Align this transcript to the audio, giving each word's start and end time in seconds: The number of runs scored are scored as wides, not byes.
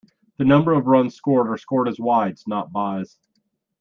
The 0.37 0.45
number 0.45 0.73
of 0.73 0.87
runs 0.87 1.13
scored 1.13 1.47
are 1.47 1.57
scored 1.59 1.87
as 1.87 1.99
wides, 1.99 2.47
not 2.47 2.71
byes. 2.73 3.19